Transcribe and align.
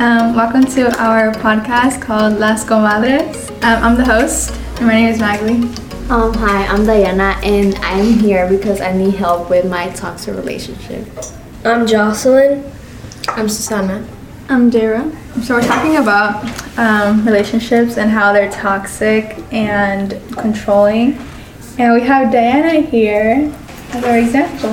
Um, 0.00 0.36
welcome 0.36 0.64
to 0.64 0.96
our 1.02 1.32
podcast 1.32 2.00
called 2.00 2.38
Las 2.38 2.64
Comadres. 2.64 3.50
Um, 3.64 3.82
I'm 3.82 3.96
the 3.96 4.04
host, 4.04 4.52
and 4.76 4.86
my 4.86 4.94
name 4.94 5.08
is 5.08 5.18
Maggie. 5.18 5.66
Um, 6.08 6.32
hi, 6.34 6.66
I'm 6.66 6.86
Dayana, 6.86 7.34
and 7.44 7.74
I'm 7.78 8.16
here 8.20 8.48
because 8.48 8.80
I 8.80 8.92
need 8.92 9.14
help 9.14 9.50
with 9.50 9.68
my 9.68 9.88
toxic 9.90 10.36
relationship. 10.36 11.04
I'm 11.64 11.84
Jocelyn. 11.84 12.70
I'm 13.30 13.48
Susanna. 13.48 14.06
I'm 14.48 14.70
Dayra. 14.70 15.10
So 15.42 15.56
we're 15.56 15.62
talking 15.62 15.96
about 15.96 16.44
um, 16.78 17.26
relationships 17.26 17.96
and 17.98 18.08
how 18.08 18.32
they're 18.32 18.52
toxic 18.52 19.36
and 19.52 20.12
controlling. 20.36 21.18
And 21.76 21.94
we 21.94 22.02
have 22.02 22.32
Dayana 22.32 22.88
here 22.88 23.52
as 23.90 24.04
our 24.04 24.18
example. 24.18 24.70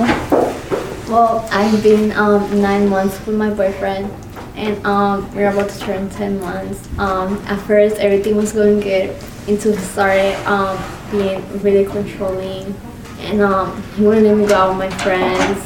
Well, 1.12 1.48
I've 1.50 1.82
been 1.82 2.12
um, 2.12 2.62
nine 2.62 2.88
months 2.88 3.26
with 3.26 3.36
my 3.36 3.50
boyfriend, 3.50 4.08
and 4.56 4.84
um, 4.86 5.32
we're 5.34 5.50
about 5.50 5.68
to 5.68 5.78
turn 5.78 6.08
10 6.08 6.40
months. 6.40 6.88
Um, 6.98 7.36
at 7.46 7.60
first, 7.66 7.96
everything 7.96 8.36
was 8.36 8.52
going 8.52 8.80
good 8.80 9.10
until 9.46 9.76
he 9.76 9.82
started 9.82 10.34
um, 10.46 10.82
being 11.10 11.62
really 11.62 11.84
controlling, 11.84 12.74
and 13.20 13.42
um, 13.42 13.82
he 13.94 14.02
wouldn't 14.04 14.26
let 14.26 14.36
me 14.36 14.46
go 14.46 14.54
out 14.54 14.78
with 14.78 14.90
my 14.90 14.98
friends. 14.98 15.62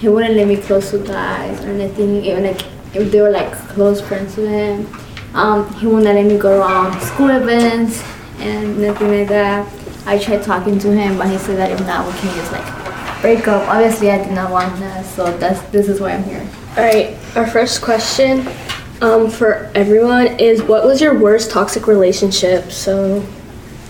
He 0.00 0.08
wouldn't 0.08 0.34
let 0.34 0.46
me 0.46 0.56
close 0.56 0.90
to 0.90 0.98
guys 0.98 1.64
or 1.64 1.70
anything, 1.70 2.22
even 2.24 2.44
like 2.44 2.62
if 2.94 3.10
they 3.10 3.20
were 3.20 3.30
like 3.30 3.52
close 3.68 4.00
friends 4.00 4.36
with 4.36 4.48
him. 4.48 4.86
Um, 5.34 5.72
he 5.74 5.86
wouldn't 5.86 6.04
let 6.04 6.24
me 6.24 6.38
go 6.38 6.60
around 6.60 7.00
school 7.00 7.30
events 7.30 8.02
and 8.38 8.80
nothing 8.80 9.10
like 9.10 9.28
that. 9.28 9.66
I 10.06 10.18
tried 10.18 10.42
talking 10.42 10.78
to 10.78 10.92
him, 10.92 11.18
but 11.18 11.28
he 11.28 11.38
said 11.38 11.58
that 11.58 11.70
if 11.70 11.80
not, 11.80 12.06
we 12.06 12.18
can 12.18 12.34
just 12.36 12.52
like 12.52 13.20
break 13.20 13.48
up. 13.48 13.68
Obviously, 13.68 14.10
I 14.10 14.22
did 14.22 14.32
not 14.32 14.50
want 14.50 14.78
that, 14.80 15.04
so 15.04 15.36
that's 15.38 15.60
this 15.70 15.88
is 15.88 16.00
why 16.00 16.12
I'm 16.12 16.24
here. 16.24 16.48
All 16.78 16.84
right, 16.84 17.18
our 17.34 17.44
first 17.44 17.82
question 17.82 18.46
um, 19.00 19.28
for 19.28 19.68
everyone 19.74 20.28
is 20.38 20.62
what 20.62 20.84
was 20.84 21.00
your 21.00 21.18
worst 21.18 21.50
toxic 21.50 21.88
relationship? 21.88 22.70
So, 22.70 23.26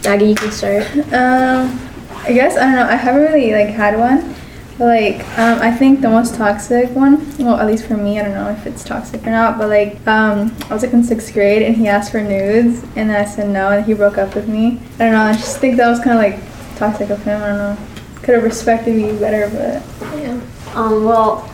Maggie, 0.05 0.31
you 0.31 0.35
can 0.35 0.51
start. 0.51 0.87
Um, 1.13 1.79
I 2.25 2.33
guess 2.33 2.57
I 2.57 2.61
don't 2.61 2.77
know. 2.77 2.87
I 2.87 2.95
haven't 2.95 3.31
really 3.31 3.53
like 3.53 3.69
had 3.69 3.99
one, 3.99 4.35
but 4.79 4.87
like 4.87 5.21
um, 5.39 5.59
I 5.61 5.71
think 5.71 6.01
the 6.01 6.09
most 6.09 6.37
toxic 6.37 6.89
one. 6.93 7.19
Well, 7.37 7.57
at 7.57 7.67
least 7.67 7.85
for 7.85 7.99
me, 7.99 8.19
I 8.19 8.23
don't 8.23 8.33
know 8.33 8.49
if 8.49 8.67
it's 8.67 8.83
toxic 8.83 9.27
or 9.27 9.33
not. 9.33 9.59
But 9.59 9.69
like 9.69 10.07
um, 10.07 10.57
I 10.71 10.73
was 10.73 10.83
like 10.83 10.95
in 10.95 11.05
sixth 11.05 11.35
grade, 11.35 11.61
and 11.61 11.77
he 11.77 11.89
asked 11.89 12.11
for 12.11 12.23
nudes, 12.23 12.83
and 12.97 13.11
then 13.11 13.17
I 13.17 13.27
said 13.27 13.51
no, 13.51 13.69
and 13.69 13.85
he 13.85 13.93
broke 13.93 14.17
up 14.17 14.35
with 14.35 14.49
me. 14.49 14.81
I 14.95 15.05
don't 15.05 15.13
know. 15.13 15.25
I 15.25 15.35
just 15.35 15.59
think 15.59 15.77
that 15.77 15.91
was 15.91 16.01
kind 16.01 16.13
of 16.13 16.25
like 16.25 16.79
toxic 16.79 17.11
of 17.11 17.23
him. 17.23 17.43
I 17.43 17.49
don't 17.49 17.59
know. 17.59 17.79
Could 18.23 18.37
have 18.37 18.45
respected 18.45 18.97
me 18.97 19.13
better, 19.19 19.51
but 19.51 20.19
yeah. 20.19 20.41
Um, 20.75 21.05
well, 21.05 21.51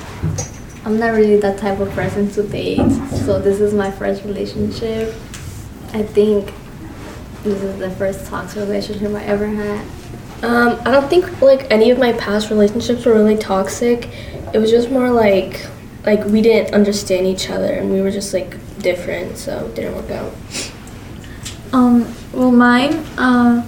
I'm 0.84 0.98
not 0.98 1.14
really 1.14 1.38
that 1.38 1.58
type 1.58 1.80
of 1.80 1.90
person 1.92 2.30
to 2.32 2.42
date, 2.42 2.90
so 3.24 3.40
this 3.40 3.60
is 3.60 3.72
my 3.72 3.90
first 3.90 4.24
relationship. 4.24 5.14
I 5.94 6.02
think 6.02 6.52
this 7.42 7.62
is 7.62 7.78
the 7.78 7.90
first 7.92 8.26
toxic 8.26 8.58
relationship 8.58 9.14
I 9.14 9.24
ever 9.24 9.46
had. 9.46 9.86
Um, 10.42 10.78
I 10.84 10.90
don't 10.90 11.08
think 11.08 11.40
like 11.40 11.70
any 11.70 11.90
of 11.90 11.98
my 11.98 12.12
past 12.12 12.50
relationships 12.50 13.06
were 13.06 13.14
really 13.14 13.38
toxic. 13.38 14.10
It 14.52 14.58
was 14.58 14.70
just 14.70 14.90
more 14.90 15.10
like 15.10 15.66
like 16.04 16.22
we 16.26 16.42
didn't 16.42 16.74
understand 16.74 17.26
each 17.26 17.48
other 17.48 17.72
and 17.72 17.90
we 17.90 18.02
were 18.02 18.10
just 18.10 18.34
like 18.34 18.58
different, 18.78 19.38
so 19.38 19.66
it 19.66 19.74
didn't 19.74 19.94
work 19.94 20.10
out. 20.10 20.34
Um, 21.72 22.14
well, 22.32 22.52
mine, 22.52 22.92
uh, 23.16 23.66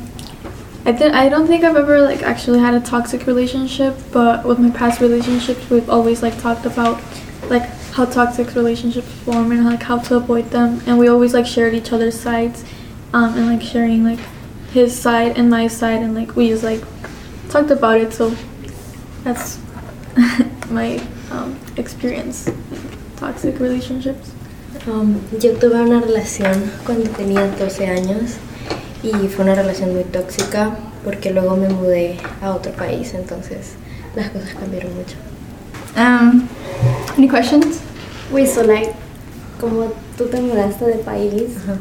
I. 0.87 1.27
I 1.27 1.29
don't 1.29 1.47
think 1.47 1.65
I've 1.65 1.77
ever 1.77 2.01
like 2.01 2.23
actually 2.23 2.61
had 2.61 2.75
a 2.75 2.81
toxic 2.81 3.27
relationship, 3.27 3.97
but 4.13 4.45
with 4.45 4.59
my 4.59 4.71
past 4.71 5.01
relationships, 5.01 5.69
we've 5.69 5.91
always 5.91 6.23
like 6.23 6.39
talked 6.41 6.65
about 6.65 7.03
like 7.51 7.69
how 7.93 8.05
toxic 8.05 8.55
relationships 8.55 9.11
form 9.25 9.51
and 9.51 9.65
like 9.65 9.83
how 9.83 9.99
to 9.99 10.17
avoid 10.17 10.51
them, 10.51 10.81
and 10.87 10.99
we 10.99 11.09
always 11.09 11.35
like 11.35 11.47
shared 11.47 11.75
each 11.75 11.93
other's 11.93 12.19
sides, 12.19 12.65
um, 13.13 13.35
and 13.37 13.47
like 13.47 13.63
sharing 13.63 14.05
like 14.05 14.21
his 14.73 14.97
side 14.97 15.37
and 15.37 15.51
my 15.51 15.67
side, 15.67 16.03
and 16.03 16.15
like 16.15 16.37
we 16.37 16.49
just 16.49 16.63
like 16.63 16.83
talked 17.49 17.71
about 17.71 17.99
it. 17.99 18.13
So 18.13 18.35
that's 19.25 19.59
my 20.71 21.03
um, 21.33 21.59
experience 21.77 22.47
in 22.47 22.55
toxic 23.17 23.59
relationships. 23.59 24.33
Um, 24.87 25.21
yo 25.41 25.53
tuve 25.59 25.81
una 25.81 26.01
relación 26.01 26.71
cuando 26.85 27.11
tenía 27.11 27.49
12 27.59 27.87
años 27.89 28.37
y 29.23 29.29
fue 29.29 29.45
una 29.45 29.55
relación 29.55 29.95
muy 29.95 30.05
tóxica 30.05 30.71
porque 31.05 31.31
luego 31.31 31.57
me 31.57 31.69
mudé 31.69 32.17
a 32.43 32.51
otro 32.51 32.73
país, 32.73 33.15
entonces 33.15 33.75
las 34.15 34.31
cosas 34.31 34.55
cambiaron 34.55 34.93
mucho. 34.95 35.17
Um, 35.97 36.49
any 37.17 37.29
questions? 37.29 37.81
Wait, 38.31 38.49
so 38.49 38.63
like, 38.63 38.93
como 39.61 39.93
tú 40.19 40.27
te 40.27 40.41
mudaste 40.41 40.85
de 40.85 40.95
país, 40.99 41.57
Ajá. 41.63 41.79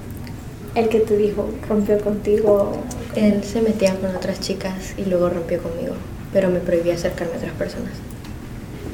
el 0.75 0.89
que 0.89 0.99
te 0.99 1.17
dijo 1.17 1.49
rompió 1.67 1.99
contigo. 1.99 2.73
Él 3.15 3.43
se 3.43 3.61
metía 3.61 3.95
con 3.95 4.15
otras 4.15 4.39
chicas 4.41 4.93
y 4.97 5.05
luego 5.05 5.29
rompió 5.29 5.61
conmigo, 5.63 5.95
pero 6.33 6.49
me 6.49 6.59
prohibía 6.59 6.95
acercarme 6.95 7.33
a 7.35 7.37
otras 7.37 7.53
personas. 7.53 7.93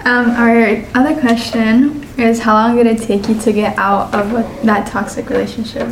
Um, 0.04 0.32
our 0.32 0.84
other 0.96 1.14
question 1.20 2.02
is 2.18 2.40
how 2.40 2.54
long 2.54 2.76
did 2.76 2.88
it 2.88 3.06
take 3.06 3.28
you 3.28 3.36
to 3.36 3.52
get 3.52 3.78
out 3.78 4.14
of 4.16 4.32
that 4.64 4.88
toxic 4.88 5.30
relationship? 5.30 5.88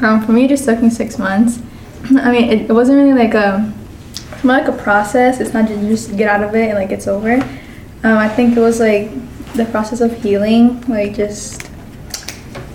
Um, 0.00 0.20
for 0.20 0.32
me, 0.32 0.44
it 0.44 0.50
just 0.50 0.66
took 0.66 0.82
me 0.82 0.90
six 0.90 1.18
months. 1.18 1.60
I 2.04 2.30
mean, 2.30 2.50
it, 2.50 2.70
it 2.70 2.72
wasn't 2.72 2.98
really 2.98 3.18
like 3.18 3.34
a 3.34 3.72
it's 4.32 4.44
more 4.44 4.58
like 4.58 4.68
a 4.68 4.72
process. 4.72 5.40
It's 5.40 5.54
not 5.54 5.68
just 5.68 5.80
you 5.82 5.88
just 5.88 6.16
get 6.16 6.28
out 6.28 6.42
of 6.42 6.54
it 6.54 6.68
and 6.68 6.78
like 6.78 6.90
it's 6.90 7.06
over. 7.06 7.34
Um, 8.02 8.18
I 8.18 8.28
think 8.28 8.56
it 8.56 8.60
was 8.60 8.78
like 8.78 9.10
the 9.54 9.64
process 9.66 10.00
of 10.00 10.22
healing, 10.22 10.82
like 10.82 11.14
just 11.14 11.64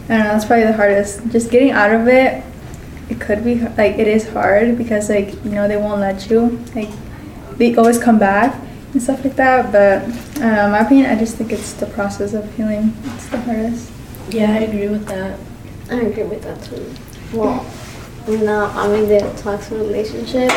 I 0.09 0.18
don't 0.18 0.19
know. 0.19 0.23
That's 0.34 0.45
probably 0.45 0.66
the 0.66 0.73
hardest. 0.73 1.29
Just 1.29 1.51
getting 1.51 1.72
out 1.72 1.91
of 1.91 2.07
it. 2.07 2.44
It 3.09 3.19
could 3.19 3.44
be 3.44 3.56
like 3.56 3.97
it 3.97 4.07
is 4.07 4.28
hard 4.29 4.78
because 4.78 5.09
like 5.09 5.34
you 5.45 5.51
know 5.51 5.68
they 5.68 5.78
won't 5.78 6.00
let 6.00 6.29
you 6.29 6.59
like 6.75 6.89
they 7.57 7.75
always 7.75 8.00
come 8.00 8.18
back 8.18 8.59
and 8.94 9.01
stuff 9.01 9.23
like 9.23 9.35
that. 9.35 9.72
But 9.72 10.03
uh, 10.41 10.66
in 10.66 10.72
my 10.72 10.79
opinion, 10.79 11.12
I 11.12 11.19
just 11.19 11.35
think 11.35 11.51
it's 11.51 11.73
the 11.73 11.85
process 11.88 12.34
of 12.34 12.51
healing. 12.56 12.95
It's 13.16 13.28
the 13.28 13.41
hardest. 13.41 13.91
Yeah, 14.29 14.51
I 14.51 14.59
agree 14.59 14.88
with 14.88 15.06
that. 15.07 15.39
I 15.91 16.01
agree 16.01 16.23
with 16.23 16.41
that 16.44 16.63
too. 16.63 16.94
Well, 17.35 17.66
I'm 18.28 18.94
in 18.94 19.07
the 19.09 19.19
toxic 19.41 19.78
relationship, 19.78 20.52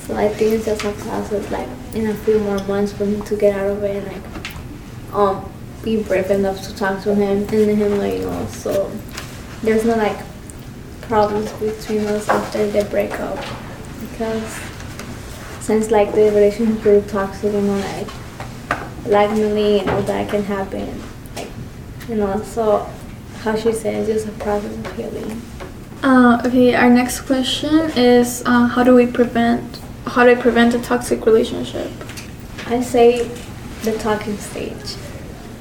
so 0.00 0.16
I 0.16 0.28
think 0.28 0.52
it's 0.54 0.64
just 0.64 0.84
a 0.84 0.92
process. 0.92 1.50
Like 1.50 1.68
in 1.94 2.06
a 2.06 2.14
few 2.14 2.38
more 2.40 2.58
months 2.64 2.92
for 2.92 3.04
me 3.04 3.20
to 3.22 3.36
get 3.36 3.56
out 3.56 3.70
of 3.70 3.82
it, 3.82 4.02
and 4.02 4.06
like 4.06 5.14
um 5.14 5.52
be 5.82 6.02
brave 6.02 6.30
enough 6.30 6.62
to 6.62 6.74
talk 6.76 7.02
to 7.02 7.14
him 7.14 7.42
and 7.42 7.50
him 7.50 7.98
know, 7.98 8.04
you 8.04 8.20
know. 8.20 8.46
So 8.46 8.90
there's 9.62 9.84
no 9.84 9.96
like 9.96 10.18
problems 11.02 11.52
between 11.54 12.06
us 12.06 12.28
after 12.28 12.66
the 12.70 12.84
breakup 12.84 13.36
because 14.00 14.60
since 15.60 15.90
like 15.90 16.12
the 16.12 16.30
relationship 16.30 16.86
is 16.86 17.10
toxic, 17.10 17.52
you 17.52 17.60
know, 17.60 17.78
like 17.78 18.08
blackmailing 19.04 19.80
and 19.80 19.90
all 19.90 20.02
that 20.02 20.28
can 20.30 20.44
happen, 20.44 21.02
like 21.36 21.48
you 22.08 22.14
know. 22.14 22.42
So 22.42 22.88
how 23.40 23.56
she 23.56 23.72
says, 23.72 24.08
it's 24.08 24.24
a 24.24 24.32
process 24.32 24.76
of 24.76 24.96
healing. 24.96 25.42
Uh, 26.02 26.42
okay, 26.44 26.74
our 26.74 26.90
next 26.90 27.20
question 27.20 27.78
is 27.96 28.42
uh, 28.44 28.66
how 28.66 28.82
do 28.82 28.92
we 28.92 29.06
prevent 29.06 29.78
how 30.06 30.24
do 30.24 30.30
I 30.30 30.34
prevent 30.34 30.74
a 30.74 30.80
toxic 30.80 31.24
relationship? 31.24 31.90
I 32.66 32.80
say 32.80 33.28
the 33.82 33.96
talking 33.98 34.36
stage 34.36 34.96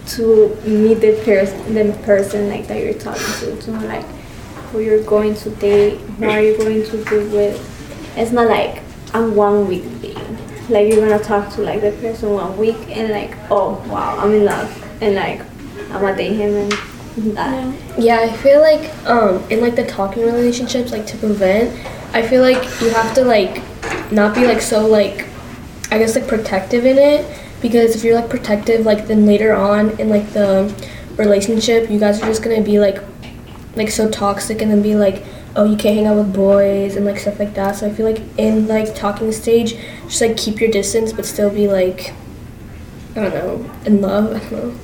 to 0.07 0.57
meet 0.66 0.96
the 0.96 1.22
person, 1.24 1.75
the 1.75 1.94
person 2.03 2.50
like 2.50 2.68
that 2.68 2.81
you're 2.84 2.96
talking 2.96 3.24
to, 3.40 3.62
to 3.62 3.72
know 3.72 3.85
like 3.85 4.06
who 4.72 4.79
you're 4.79 5.03
going 5.03 5.35
to 5.35 5.52
date, 5.52 6.00
who 6.00 6.25
are 6.25 6.41
you 6.41 6.58
going 6.58 6.84
to 6.85 6.97
be 7.06 7.18
with. 7.35 8.18
It's 8.18 8.31
not 8.31 8.47
like 8.47 8.81
I'm 9.13 9.35
one 9.35 9.68
week 9.68 9.84
dating. 10.02 10.38
Like 10.69 10.88
you're 10.88 11.08
gonna 11.08 11.23
talk 11.23 11.53
to 11.53 11.62
like 11.62 11.81
the 11.81 11.91
person 11.91 12.31
one 12.34 12.58
week 12.58 12.78
and 12.90 13.12
like 13.12 13.38
oh 13.52 13.73
wow 13.90 14.17
I'm 14.17 14.34
in 14.34 14.46
love 14.46 15.02
and 15.03 15.14
like 15.14 15.41
I'm 15.91 16.02
gonna 16.02 16.17
date 16.17 16.34
him 16.34 16.55
and 16.55 16.73
that. 17.17 17.99
Yeah, 17.99 18.19
I 18.22 18.31
feel 18.37 18.61
like 18.61 18.90
um 19.05 19.43
in 19.49 19.61
like 19.61 19.75
the 19.75 19.85
talking 19.85 20.23
relationships, 20.23 20.91
like 20.91 21.05
to 21.08 21.17
prevent, 21.17 21.73
I 22.13 22.25
feel 22.28 22.41
like 22.41 22.63
you 22.81 22.90
have 22.90 23.13
to 23.16 23.23
like 23.23 23.61
not 24.11 24.35
be 24.35 24.46
like 24.46 24.61
so 24.61 24.85
like 24.85 25.28
I 25.91 25.97
guess 25.97 26.16
like 26.16 26.28
protective 26.28 26.85
in 26.85 26.97
it 26.97 27.25
because 27.61 27.96
if 27.96 28.03
you're 28.03 28.16
like 28.16 28.29
protective 28.29 28.85
like 28.85 29.08
then 29.08 29.25
later 29.25 29.53
on 29.53 29.99
in 29.99 30.09
like 30.09 30.31
the 30.31 30.73
relationship 31.17 31.90
you 31.90 31.99
guys 31.99 32.22
are 32.22 32.25
just 32.25 32.41
gonna 32.41 32.61
be 32.61 32.79
like 32.79 32.97
like 33.75 33.90
so 33.90 34.09
toxic 34.09 34.61
and 34.61 34.72
then 34.72 34.81
be 34.81 34.96
like 34.96 35.23
oh 35.55 35.66
you 35.66 35.75
can't 35.78 35.96
hang 35.96 36.08
out 36.08 36.16
with 36.17 36.34
boys 36.34 36.96
and 36.96 37.05
like 37.05 37.19
stuff 37.19 37.40
like 37.40 37.53
that. 37.55 37.75
So 37.75 37.87
i 37.87 37.93
feel 37.93 38.05
like 38.05 38.22
in 38.37 38.67
like 38.67 38.96
talking 38.96 39.31
stage 39.31 39.75
just 40.03 40.22
like 40.22 40.37
keep 40.37 40.59
your 40.59 40.72
distance 40.72 41.13
but 41.13 41.25
still 41.25 41.49
be 41.49 41.67
like 41.67 42.13
i 43.16 43.22
don't 43.22 43.34
know 43.34 43.72
in 43.85 44.02
love 44.02 44.34
i 44.34 44.40
don't 44.40 44.52
know 44.52 44.79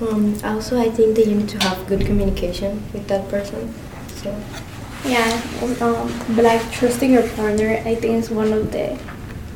Um, 0.00 0.38
also, 0.44 0.78
I 0.78 0.90
think 0.90 1.16
that 1.16 1.26
you 1.26 1.34
need 1.34 1.48
to 1.48 1.58
have 1.58 1.86
good 1.88 2.06
communication 2.06 2.82
with 2.92 3.08
that 3.08 3.28
person. 3.28 3.74
So, 4.16 4.34
Yeah, 5.04 5.40
um, 5.80 6.12
but 6.34 6.44
like 6.44 6.70
trusting 6.72 7.10
your 7.12 7.28
partner, 7.30 7.82
I 7.84 7.94
think 7.94 8.14
is 8.14 8.30
one 8.30 8.52
of 8.52 8.70
the 8.72 8.98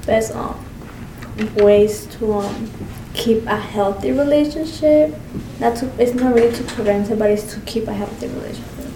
best 0.06 0.34
um 0.34 0.56
ways 1.56 2.06
to 2.06 2.32
um 2.34 2.70
keep 3.14 3.44
a 3.46 3.56
healthy 3.56 4.10
relationship. 4.12 5.14
Not 5.60 5.76
to, 5.76 5.90
it's 6.02 6.14
not 6.14 6.34
really 6.34 6.54
to 6.56 6.64
prevent 6.64 7.10
it, 7.10 7.18
but 7.18 7.30
it's 7.30 7.54
to 7.54 7.60
keep 7.60 7.86
a 7.86 7.92
healthy 7.92 8.26
relationship. 8.28 8.86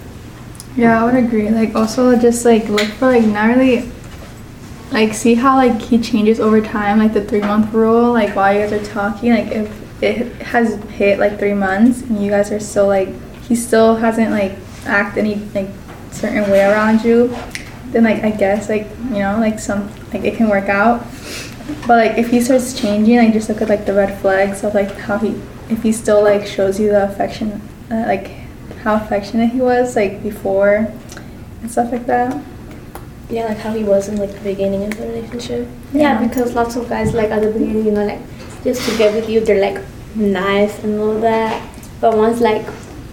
Yeah, 0.77 1.01
I 1.03 1.05
would 1.05 1.15
agree. 1.25 1.49
Like 1.51 1.75
also 1.75 2.17
just 2.19 2.45
like 2.45 2.69
look 2.69 2.89
for 2.99 3.07
like 3.07 3.25
not 3.25 3.49
really 3.49 3.91
like 4.93 5.15
see 5.15 5.35
how 5.35 5.57
like 5.57 5.81
he 5.81 5.99
changes 5.99 6.41
over 6.41 6.61
time, 6.61 6.99
like 6.99 7.13
the 7.13 7.25
three 7.25 7.41
month 7.41 7.73
rule, 7.73 8.13
like 8.13 8.35
while 8.35 8.53
you 8.53 8.61
guys 8.61 8.73
are 8.73 8.85
talking, 8.93 9.33
like 9.33 9.49
if 9.49 9.86
it 10.01 10.33
has 10.43 10.75
hit 10.91 11.19
like 11.19 11.39
three 11.39 11.55
months 11.55 12.03
and 12.03 12.23
you 12.23 12.31
guys 12.31 12.53
are 12.53 12.61
still 12.61 12.87
like 12.87 13.09
he 13.43 13.55
still 13.55 13.97
hasn't 13.97 14.31
like 14.31 14.53
act 14.85 15.17
any 15.17 15.37
like 15.55 15.69
certain 16.11 16.51
way 16.51 16.65
around 16.65 17.05
you, 17.05 17.35
then 17.93 18.05
like 18.05 18.23
I 18.23 18.31
guess 18.31 18.69
like 18.69 18.89
you 19.11 19.21
know 19.21 19.39
like 19.39 19.59
some 19.59 19.91
like 20.13 20.25
it 20.25 20.37
can 20.37 20.49
work 20.49 20.69
out. 20.69 21.05
But 21.87 21.99
like 21.99 22.19
if 22.19 22.31
he 22.31 22.41
starts 22.41 22.79
changing, 22.79 23.17
like 23.17 23.33
just 23.33 23.49
look 23.49 23.63
at 23.63 23.69
like 23.69 23.87
the 23.87 23.95
red 23.95 24.21
flags 24.21 24.63
of 24.65 24.75
like 24.75 24.93
how 24.93 25.19
he 25.19 25.41
if 25.69 25.83
he 25.83 25.93
still 25.93 26.23
like 26.23 26.47
shows 26.47 26.79
you 26.79 26.91
the 26.91 27.05
affection, 27.05 27.61
uh, 27.91 28.05
like 28.07 28.29
how 28.83 28.97
affectionate 28.97 29.51
he 29.51 29.61
was 29.61 29.97
like 29.97 30.23
before 30.23 30.93
and 31.63 31.71
stuff 31.71 31.91
like 31.91 32.07
that. 32.07 32.41
Yeah, 33.29 33.47
like 33.47 33.59
how 33.59 33.73
he 33.73 33.83
was 33.83 34.09
in 34.09 34.17
like 34.17 34.33
the 34.33 34.41
beginning 34.41 34.85
of 34.85 34.97
the 34.97 35.07
relationship. 35.07 35.69
Yeah, 35.93 36.25
because 36.25 36.55
lots 36.55 36.77
of 36.77 36.89
guys 36.89 37.13
like 37.13 37.31
at 37.31 37.43
the 37.43 37.51
beginning, 37.51 37.87
you 37.87 37.91
know, 37.91 38.07
like 38.07 38.21
just 38.67 38.89
to 38.91 38.99
get 38.99 39.15
with 39.15 39.31
you, 39.31 39.41
they're 39.41 39.63
like 39.63 39.83
nice 40.15 40.83
and 40.83 40.99
all 41.01 41.19
that. 41.21 41.63
But 42.01 42.17
once 42.17 42.41
like 42.41 42.67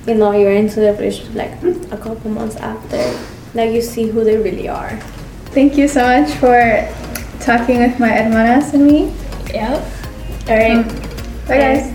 you 0.08 0.16
know 0.16 0.32
you're 0.34 0.52
into 0.52 0.82
the 0.82 0.94
relationship, 0.94 1.36
like 1.36 1.54
a 1.92 1.98
couple 1.98 2.32
months 2.32 2.58
after, 2.58 3.00
like 3.54 3.72
you 3.72 3.82
see 3.82 4.10
who 4.10 4.24
they 4.24 4.38
really 4.38 4.68
are. 4.68 4.98
Thank 5.54 5.78
you 5.78 5.88
so 5.88 6.02
much 6.02 6.34
for 6.42 6.58
talking 7.40 7.78
with 7.78 8.00
my 8.00 8.10
hermanas 8.10 8.74
and 8.74 8.86
me. 8.86 9.14
Yeah. 9.54 9.78
All 10.50 10.58
right. 10.58 10.84
Mm. 10.84 11.48
Bye 11.48 11.58
guys. 11.58 11.93